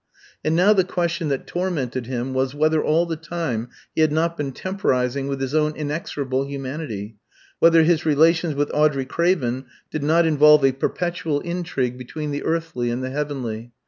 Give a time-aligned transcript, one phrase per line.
[0.43, 4.35] And now the question that tormented him was whether all the time he had not
[4.35, 7.17] been temporising with his own inexorable humanity,
[7.59, 12.89] whether his relations with Audrey Craven did not involve a perpetual intrigue between the earthly
[12.89, 13.73] and the heavenly.